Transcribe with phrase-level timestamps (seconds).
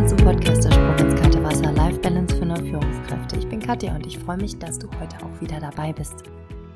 [0.00, 3.36] willkommen zum Podcast Der Sprung ins kalte Wasser Life Balance für neue Führungskräfte.
[3.36, 6.22] Ich bin Katja und ich freue mich, dass du heute auch wieder dabei bist.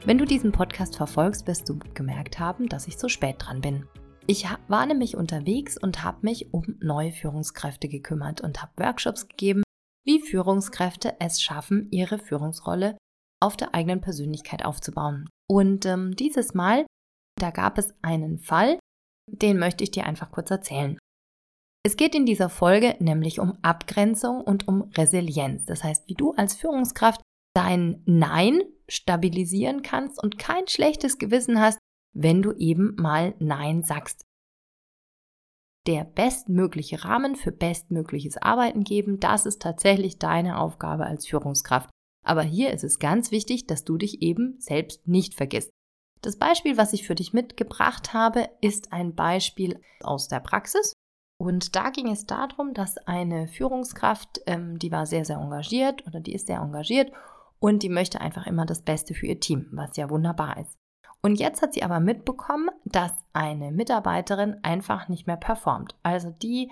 [0.04, 3.86] Wenn du diesen Podcast verfolgst, wirst du gemerkt haben, dass ich zu spät dran bin.
[4.26, 9.62] Ich war nämlich unterwegs und habe mich um neue Führungskräfte gekümmert und habe Workshops gegeben,
[10.04, 12.98] wie Führungskräfte es schaffen, ihre Führungsrolle
[13.40, 15.30] auf der eigenen Persönlichkeit aufzubauen.
[15.48, 16.84] Und ähm, dieses Mal,
[17.40, 18.78] da gab es einen Fall,
[19.30, 20.98] den möchte ich dir einfach kurz erzählen.
[21.86, 25.66] Es geht in dieser Folge nämlich um Abgrenzung und um Resilienz.
[25.66, 27.20] Das heißt, wie du als Führungskraft
[27.54, 31.78] dein Nein stabilisieren kannst und kein schlechtes Gewissen hast,
[32.14, 34.22] wenn du eben mal Nein sagst.
[35.86, 41.90] Der bestmögliche Rahmen für bestmögliches Arbeiten geben, das ist tatsächlich deine Aufgabe als Führungskraft.
[42.24, 45.70] Aber hier ist es ganz wichtig, dass du dich eben selbst nicht vergisst.
[46.22, 50.94] Das Beispiel, was ich für dich mitgebracht habe, ist ein Beispiel aus der Praxis.
[51.44, 56.20] Und da ging es darum, dass eine Führungskraft, ähm, die war sehr, sehr engagiert oder
[56.20, 57.12] die ist sehr engagiert
[57.58, 60.78] und die möchte einfach immer das Beste für ihr Team, was ja wunderbar ist.
[61.20, 65.94] Und jetzt hat sie aber mitbekommen, dass eine Mitarbeiterin einfach nicht mehr performt.
[66.02, 66.70] Also die,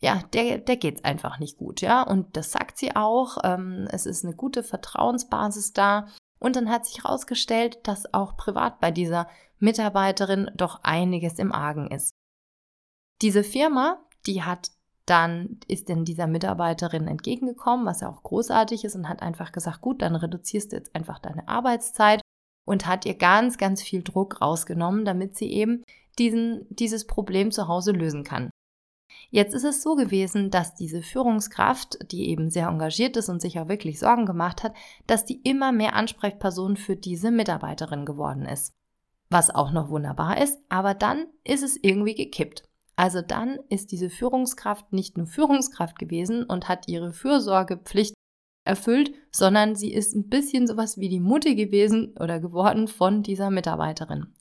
[0.00, 2.02] ja, der, der geht es einfach nicht gut, ja.
[2.02, 3.38] Und das sagt sie auch.
[3.44, 6.06] Ähm, es ist eine gute Vertrauensbasis da.
[6.40, 11.90] Und dann hat sich herausgestellt, dass auch privat bei dieser Mitarbeiterin doch einiges im Argen
[11.90, 12.12] ist.
[13.20, 14.70] Diese Firma, die hat
[15.08, 19.80] dann ist denn dieser Mitarbeiterin entgegengekommen, was ja auch großartig ist und hat einfach gesagt,
[19.80, 22.20] gut, dann reduzierst du jetzt einfach deine Arbeitszeit
[22.66, 25.82] und hat ihr ganz, ganz viel Druck rausgenommen, damit sie eben
[26.18, 28.50] diesen, dieses Problem zu Hause lösen kann.
[29.30, 33.58] Jetzt ist es so gewesen, dass diese Führungskraft, die eben sehr engagiert ist und sich
[33.58, 34.74] auch wirklich Sorgen gemacht hat,
[35.06, 38.74] dass die immer mehr Ansprechperson für diese Mitarbeiterin geworden ist.
[39.30, 42.67] Was auch noch wunderbar ist, aber dann ist es irgendwie gekippt.
[42.98, 48.12] Also dann ist diese Führungskraft nicht nur Führungskraft gewesen und hat ihre Fürsorgepflicht
[48.64, 53.50] erfüllt, sondern sie ist ein bisschen sowas wie die Mutti gewesen oder geworden von dieser
[53.50, 54.34] Mitarbeiterin.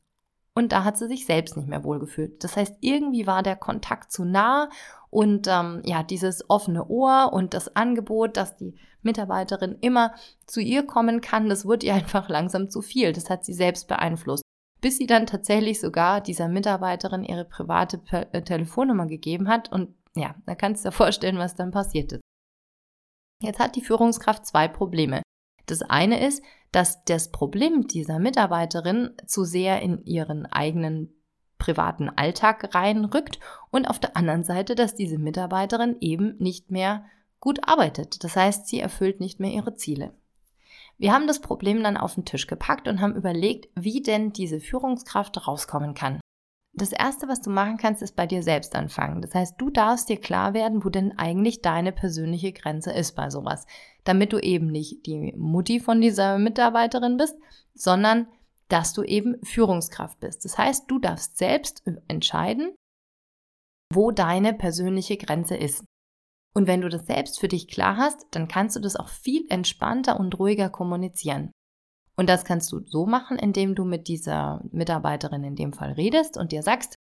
[0.56, 2.44] Und da hat sie sich selbst nicht mehr wohlgefühlt.
[2.44, 4.72] Das heißt, irgendwie war der Kontakt zu nah
[5.12, 8.74] und ähm, ja, dieses offene Ohr und das Angebot, dass die
[9.04, 10.16] Mitarbeiterin immer
[10.48, 13.14] zu ihr kommen kann, das wurde ihr einfach langsam zu viel.
[13.14, 14.47] Das hat sie selbst beeinflusst.
[14.82, 20.36] Bis sie dann tatsächlich sogar dieser Mitarbeiterin ihre private äh, Telefonnummer gegeben hat und ja,
[20.46, 22.22] da kannst du dir vorstellen, was dann passiert ist.
[23.42, 25.22] Jetzt hat die Führungskraft zwei Probleme.
[25.68, 31.14] Das eine ist, dass das Problem dieser Mitarbeiterin zu sehr in ihren eigenen
[31.58, 33.40] privaten Alltag reinrückt
[33.72, 37.06] und auf der anderen Seite, dass diese Mitarbeiterin eben nicht mehr
[37.40, 38.24] gut arbeitet.
[38.24, 40.14] Das heißt, sie erfüllt nicht mehr ihre Ziele.
[41.00, 44.60] Wir haben das Problem dann auf den Tisch gepackt und haben überlegt, wie denn diese
[44.60, 46.20] Führungskraft rauskommen kann
[46.78, 49.22] das Erste, was du machen kannst, ist bei dir selbst anfangen.
[49.22, 53.32] Das heißt, du darfst dir klar werden, wo denn eigentlich deine persönliche Grenze ist bei
[53.32, 53.66] sowas.
[54.04, 57.36] Damit du eben nicht die Mutti von dieser Mitarbeiterin bist,
[57.74, 58.28] sondern
[58.70, 60.46] dass du eben Führungskraft bist.
[60.46, 62.76] Das heißt, du darfst selbst entscheiden,
[63.92, 65.84] wo deine persönliche Grenze ist.
[66.58, 69.46] Und wenn du das selbst für dich klar hast, dann kannst du das auch viel
[69.48, 71.52] entspannter und ruhiger kommunizieren.
[72.16, 76.36] Und das kannst du so machen, indem du mit dieser Mitarbeiterin in dem Fall redest
[76.36, 76.96] und dir sagst,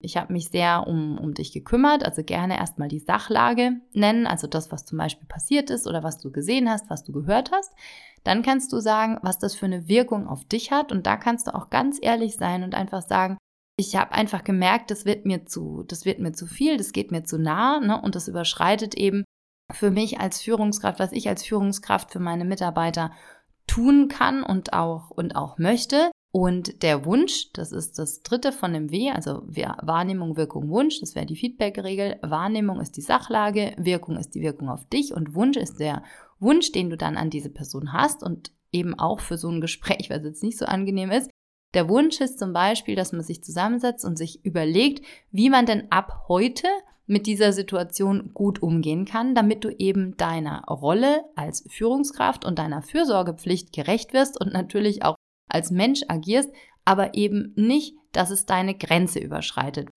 [0.00, 4.46] ich habe mich sehr um, um dich gekümmert, also gerne erstmal die Sachlage nennen, also
[4.46, 7.72] das, was zum Beispiel passiert ist oder was du gesehen hast, was du gehört hast.
[8.22, 11.46] Dann kannst du sagen, was das für eine Wirkung auf dich hat und da kannst
[11.46, 13.38] du auch ganz ehrlich sein und einfach sagen,
[13.80, 17.10] ich habe einfach gemerkt, das wird mir zu, das wird mir zu viel, das geht
[17.10, 19.24] mir zu nah ne, und das überschreitet eben
[19.72, 23.12] für mich als Führungskraft, was ich als Führungskraft für meine Mitarbeiter
[23.66, 26.10] tun kann und auch, und auch möchte.
[26.32, 31.14] Und der Wunsch, das ist das dritte von dem W, also Wahrnehmung, Wirkung, Wunsch, das
[31.14, 32.18] wäre die Feedback-Regel.
[32.22, 36.04] Wahrnehmung ist die Sachlage, Wirkung ist die Wirkung auf dich und Wunsch ist der
[36.38, 40.10] Wunsch, den du dann an diese Person hast und eben auch für so ein Gespräch,
[40.10, 41.29] was jetzt nicht so angenehm ist.
[41.74, 45.90] Der Wunsch ist zum Beispiel, dass man sich zusammensetzt und sich überlegt, wie man denn
[45.90, 46.66] ab heute
[47.06, 52.82] mit dieser Situation gut umgehen kann, damit du eben deiner Rolle als Führungskraft und deiner
[52.82, 55.16] Fürsorgepflicht gerecht wirst und natürlich auch
[55.48, 56.50] als Mensch agierst,
[56.84, 59.88] aber eben nicht, dass es deine Grenze überschreitet.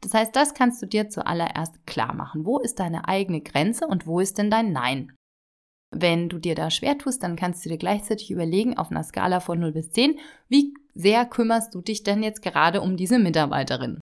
[0.00, 2.44] Das heißt, das kannst du dir zuallererst klar machen.
[2.44, 5.12] Wo ist deine eigene Grenze und wo ist denn dein Nein?
[5.90, 9.40] Wenn du dir da schwer tust, dann kannst du dir gleichzeitig überlegen, auf einer Skala
[9.40, 10.18] von 0 bis 10,
[10.48, 14.00] wie sehr kümmerst du dich denn jetzt gerade um diese Mitarbeiterin?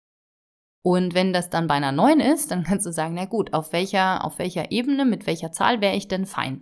[0.83, 3.73] Und wenn das dann bei einer 9 ist, dann kannst du sagen, na gut, auf
[3.73, 6.61] welcher, auf welcher Ebene, mit welcher Zahl wäre ich denn fein?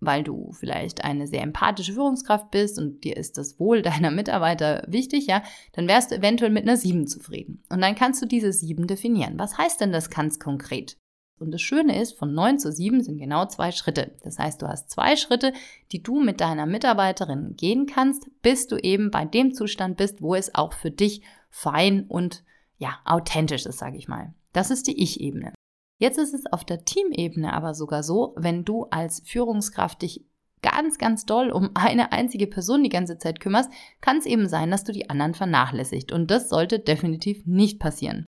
[0.00, 4.84] Weil du vielleicht eine sehr empathische Führungskraft bist und dir ist das Wohl deiner Mitarbeiter
[4.88, 7.62] wichtig, ja, dann wärst du eventuell mit einer 7 zufrieden.
[7.70, 9.38] Und dann kannst du diese 7 definieren.
[9.38, 10.96] Was heißt denn das ganz konkret?
[11.44, 14.12] Und das Schöne ist, von 9 zu 7 sind genau zwei Schritte.
[14.22, 15.52] Das heißt, du hast zwei Schritte,
[15.92, 20.34] die du mit deiner Mitarbeiterin gehen kannst, bis du eben bei dem Zustand bist, wo
[20.34, 22.44] es auch für dich fein und
[22.78, 24.34] ja, authentisch ist, sage ich mal.
[24.52, 25.52] Das ist die Ich-Ebene.
[26.00, 30.26] Jetzt ist es auf der Teamebene aber sogar so, wenn du als Führungskraft dich
[30.62, 33.70] ganz, ganz doll um eine einzige Person die ganze Zeit kümmerst,
[34.00, 36.10] kann es eben sein, dass du die anderen vernachlässigt.
[36.10, 38.24] Und das sollte definitiv nicht passieren.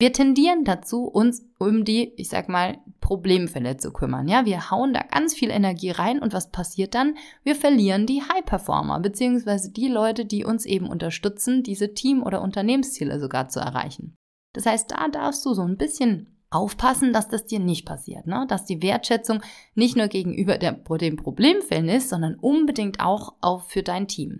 [0.00, 4.26] Wir tendieren dazu, uns um die, ich sag mal, Problemfälle zu kümmern.
[4.26, 7.16] Ja, wir hauen da ganz viel Energie rein und was passiert dann?
[7.44, 12.42] Wir verlieren die High Performer, beziehungsweise die Leute, die uns eben unterstützen, diese Team- oder
[12.42, 14.16] Unternehmensziele sogar zu erreichen.
[14.52, 18.46] Das heißt, da darfst du so ein bisschen aufpassen, dass das dir nicht passiert, ne?
[18.48, 19.42] dass die Wertschätzung
[19.74, 24.38] nicht nur gegenüber der, den Problemfällen ist, sondern unbedingt auch, auch für dein Team.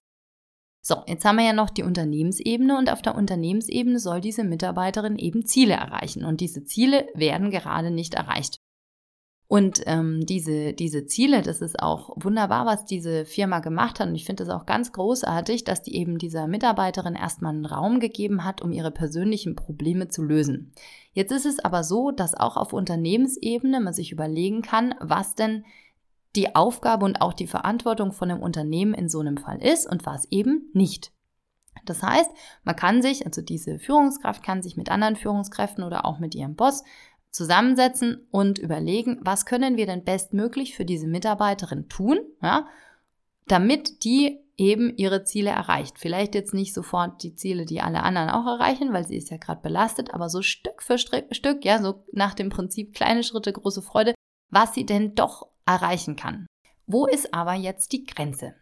[0.86, 5.16] So, jetzt haben wir ja noch die Unternehmensebene und auf der Unternehmensebene soll diese Mitarbeiterin
[5.16, 8.58] eben Ziele erreichen und diese Ziele werden gerade nicht erreicht.
[9.46, 14.08] Und ähm, diese, diese Ziele, das ist auch wunderbar, was diese Firma gemacht hat.
[14.08, 18.00] Und ich finde es auch ganz großartig, dass die eben dieser Mitarbeiterin erstmal einen Raum
[18.00, 20.72] gegeben hat, um ihre persönlichen Probleme zu lösen.
[21.12, 25.64] Jetzt ist es aber so, dass auch auf Unternehmensebene man sich überlegen kann, was denn
[26.36, 30.06] die Aufgabe und auch die Verantwortung von einem Unternehmen in so einem Fall ist und
[30.06, 31.12] was eben nicht.
[31.84, 32.30] Das heißt,
[32.62, 36.56] man kann sich, also diese Führungskraft kann sich mit anderen Führungskräften oder auch mit ihrem
[36.56, 36.82] Boss
[37.30, 42.66] zusammensetzen und überlegen, was können wir denn bestmöglich für diese Mitarbeiterin tun, ja,
[43.46, 45.98] damit die eben ihre Ziele erreicht.
[45.98, 49.36] Vielleicht jetzt nicht sofort die Ziele, die alle anderen auch erreichen, weil sie ist ja
[49.36, 53.82] gerade belastet, aber so Stück für Stück, ja, so nach dem Prinzip kleine Schritte, große
[53.82, 54.14] Freude,
[54.50, 56.46] was sie denn doch erreichen kann.
[56.86, 58.54] Wo ist aber jetzt die Grenze?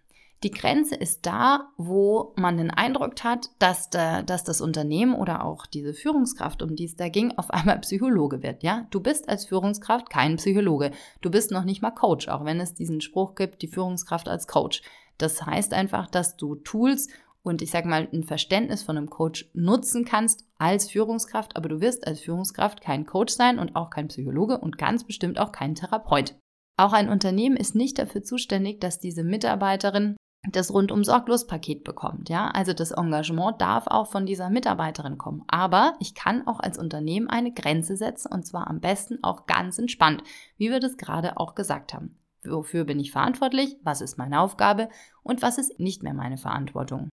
[0.42, 5.44] Die Grenze ist da, wo man den Eindruck hat, dass, der, dass das Unternehmen oder
[5.44, 8.64] auch diese Führungskraft, um die es da ging, auf einmal Psychologe wird.
[8.64, 10.90] Ja, du bist als Führungskraft kein Psychologe.
[11.20, 14.48] Du bist noch nicht mal Coach, auch wenn es diesen Spruch gibt, die Führungskraft als
[14.48, 14.82] Coach.
[15.16, 17.08] Das heißt einfach, dass du Tools
[17.44, 21.80] und ich sage mal ein Verständnis von einem Coach nutzen kannst als Führungskraft, aber du
[21.80, 25.74] wirst als Führungskraft kein Coach sein und auch kein Psychologe und ganz bestimmt auch kein
[25.74, 26.34] Therapeut.
[26.82, 30.16] Auch ein Unternehmen ist nicht dafür zuständig, dass diese Mitarbeiterin
[30.50, 32.48] das rundum sorglos Paket bekommt, ja?
[32.48, 37.30] Also das Engagement darf auch von dieser Mitarbeiterin kommen, aber ich kann auch als Unternehmen
[37.30, 40.24] eine Grenze setzen und zwar am besten auch ganz entspannt,
[40.56, 42.18] wie wir das gerade auch gesagt haben.
[42.44, 43.76] Wofür bin ich verantwortlich?
[43.84, 44.88] Was ist meine Aufgabe
[45.22, 47.10] und was ist nicht mehr meine Verantwortung?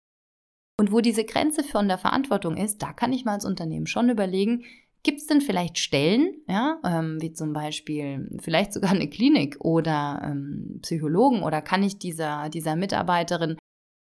[0.80, 4.08] Und wo diese Grenze von der Verantwortung ist, da kann ich mal als Unternehmen schon
[4.08, 4.64] überlegen,
[5.08, 10.20] Gibt es denn vielleicht Stellen, ja, ähm, wie zum Beispiel vielleicht sogar eine Klinik oder
[10.22, 13.56] ähm, Psychologen oder kann ich dieser, dieser Mitarbeiterin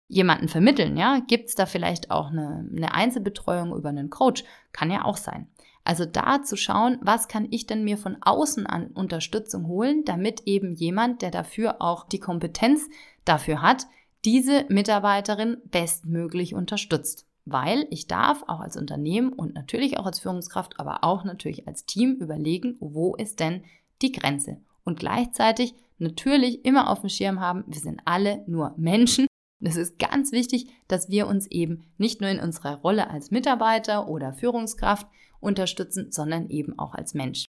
[0.07, 1.19] jemanden vermitteln, ja?
[1.27, 4.45] Gibt es da vielleicht auch eine, eine Einzelbetreuung über einen Coach?
[4.71, 5.49] Kann ja auch sein.
[5.83, 10.43] Also da zu schauen, was kann ich denn mir von außen an Unterstützung holen, damit
[10.45, 12.87] eben jemand, der dafür auch die Kompetenz
[13.25, 13.87] dafür hat,
[14.23, 20.79] diese Mitarbeiterin bestmöglich unterstützt weil ich darf auch als Unternehmen und natürlich auch als Führungskraft,
[20.79, 23.63] aber auch natürlich als Team überlegen, wo ist denn
[24.01, 24.57] die Grenze.
[24.83, 29.27] Und gleichzeitig natürlich immer auf dem Schirm haben, wir sind alle nur Menschen.
[29.59, 33.31] Und es ist ganz wichtig, dass wir uns eben nicht nur in unserer Rolle als
[33.31, 35.07] Mitarbeiter oder Führungskraft
[35.39, 37.45] unterstützen, sondern eben auch als Mensch.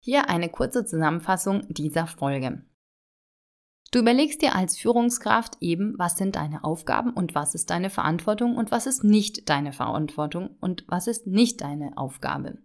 [0.00, 2.64] Hier eine kurze Zusammenfassung dieser Folge.
[3.94, 8.56] Du überlegst dir als Führungskraft eben, was sind deine Aufgaben und was ist deine Verantwortung
[8.56, 12.58] und was ist nicht deine Verantwortung und was ist nicht deine Aufgabe.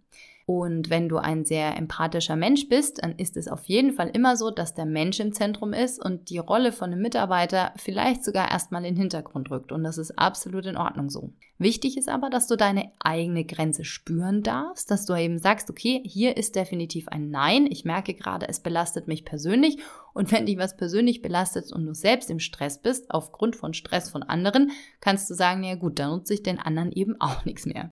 [0.46, 4.36] Und wenn du ein sehr empathischer Mensch bist, dann ist es auf jeden Fall immer
[4.36, 8.50] so, dass der Mensch im Zentrum ist und die Rolle von einem Mitarbeiter vielleicht sogar
[8.50, 9.70] erstmal in den Hintergrund rückt.
[9.70, 11.32] Und das ist absolut in Ordnung so.
[11.58, 16.02] Wichtig ist aber, dass du deine eigene Grenze spüren darfst, dass du eben sagst, okay,
[16.04, 17.66] hier ist definitiv ein Nein.
[17.70, 19.78] Ich merke gerade, es belastet mich persönlich.
[20.14, 24.08] Und wenn dich was persönlich belastet und du selbst im Stress bist, aufgrund von Stress
[24.08, 24.70] von anderen,
[25.00, 27.90] kannst du sagen, ja gut, dann nutze ich den anderen eben auch nichts mehr.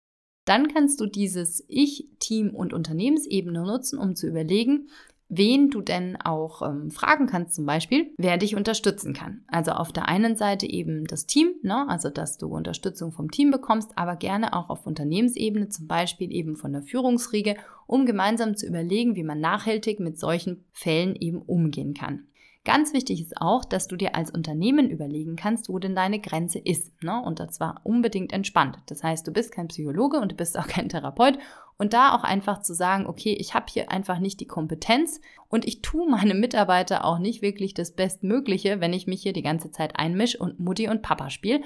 [0.45, 4.87] Dann kannst du dieses Ich, Team und Unternehmensebene nutzen, um zu überlegen,
[5.33, 9.45] wen du denn auch ähm, fragen kannst, zum Beispiel, wer dich unterstützen kann.
[9.47, 11.87] Also auf der einen Seite eben das Team, ne?
[11.87, 16.57] also dass du Unterstützung vom Team bekommst, aber gerne auch auf Unternehmensebene, zum Beispiel eben
[16.57, 17.55] von der Führungsriege,
[17.87, 22.27] um gemeinsam zu überlegen, wie man nachhaltig mit solchen Fällen eben umgehen kann.
[22.63, 26.59] Ganz wichtig ist auch, dass du dir als Unternehmen überlegen kannst, wo denn deine Grenze
[26.59, 27.01] ist.
[27.01, 27.19] Ne?
[27.19, 28.77] Und das war unbedingt entspannt.
[28.85, 31.39] Das heißt, du bist kein Psychologe und du bist auch kein Therapeut.
[31.77, 35.65] Und da auch einfach zu sagen, okay, ich habe hier einfach nicht die Kompetenz und
[35.65, 39.71] ich tue meinem Mitarbeiter auch nicht wirklich das Bestmögliche, wenn ich mich hier die ganze
[39.71, 41.61] Zeit einmische und Mutti und Papa spiele.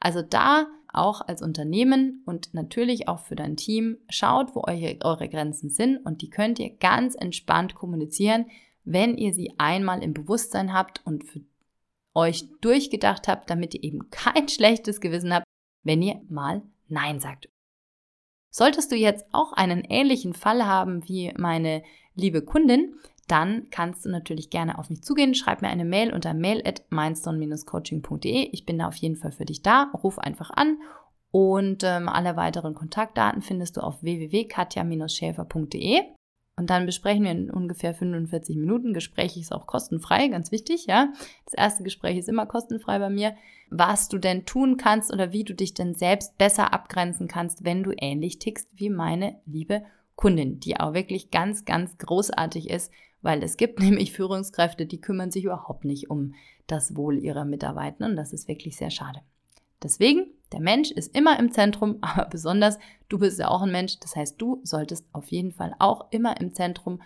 [0.00, 5.28] Also da auch als Unternehmen und natürlich auch für dein Team, schaut, wo eure, eure
[5.28, 8.46] Grenzen sind und die könnt ihr ganz entspannt kommunizieren,
[8.84, 11.40] wenn ihr sie einmal im Bewusstsein habt und für
[12.14, 15.44] euch durchgedacht habt, damit ihr eben kein schlechtes Gewissen habt,
[15.82, 17.48] wenn ihr mal Nein sagt.
[18.50, 21.84] Solltest du jetzt auch einen ähnlichen Fall haben wie meine
[22.14, 22.96] liebe Kundin,
[23.28, 25.36] dann kannst du natürlich gerne auf mich zugehen.
[25.36, 28.48] Schreib mir eine Mail unter mail at mindstone-coaching.de.
[28.50, 29.92] Ich bin da auf jeden Fall für dich da.
[30.02, 30.78] Ruf einfach an
[31.30, 36.00] und ähm, alle weiteren Kontaktdaten findest du auf www.katja-schäfer.de.
[36.60, 38.92] Und dann besprechen wir in ungefähr 45 Minuten.
[38.92, 41.10] Gespräch ist auch kostenfrei, ganz wichtig, ja.
[41.46, 43.34] Das erste Gespräch ist immer kostenfrei bei mir.
[43.70, 47.82] Was du denn tun kannst oder wie du dich denn selbst besser abgrenzen kannst, wenn
[47.82, 49.84] du ähnlich tickst wie meine liebe
[50.16, 55.30] Kundin, die auch wirklich ganz, ganz großartig ist, weil es gibt nämlich Führungskräfte, die kümmern
[55.30, 56.34] sich überhaupt nicht um
[56.66, 59.20] das Wohl ihrer Mitarbeiter und das ist wirklich sehr schade.
[59.82, 62.78] Deswegen, der Mensch ist immer im Zentrum, aber besonders
[63.08, 66.40] du bist ja auch ein Mensch, das heißt, du solltest auf jeden Fall auch immer
[66.40, 67.00] im Zentrum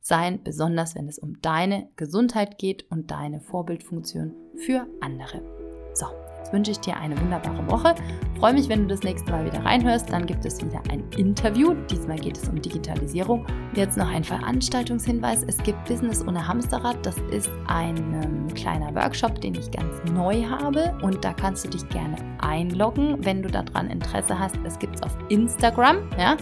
[0.00, 5.59] sein, besonders wenn es um deine Gesundheit geht und deine Vorbildfunktion für andere.
[5.94, 6.06] So,
[6.50, 7.94] Jetzt wünsche ich dir eine wunderbare Woche.
[8.40, 10.10] Freue mich, wenn du das nächste Mal wieder reinhörst.
[10.10, 11.74] Dann gibt es wieder ein Interview.
[11.88, 13.46] Diesmal geht es um Digitalisierung.
[13.74, 15.44] Jetzt noch ein Veranstaltungshinweis.
[15.46, 17.04] Es gibt Business ohne Hamsterrad.
[17.06, 20.92] Das ist ein ähm, kleiner Workshop, den ich ganz neu habe.
[21.02, 24.56] Und da kannst du dich gerne einloggen, wenn du daran Interesse hast.
[24.64, 25.98] Es gibt es auf Instagram.
[26.18, 26.36] Ja?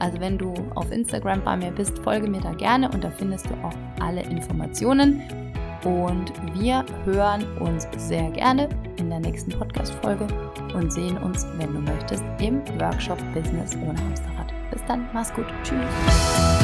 [0.00, 3.46] Also wenn du auf Instagram bei mir bist, folge mir da gerne und da findest
[3.46, 5.22] du auch alle Informationen.
[5.84, 10.26] Und wir hören uns sehr gerne in der nächsten Podcast-Folge
[10.74, 14.52] und sehen uns, wenn du möchtest, im Workshop Business ohne Hamsterrad.
[14.70, 15.46] Bis dann, mach's gut.
[15.64, 16.61] Tschüss.